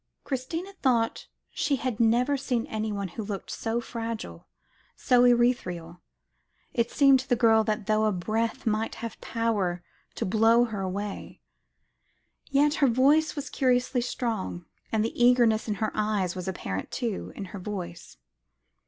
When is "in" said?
15.67-15.75, 17.35-17.45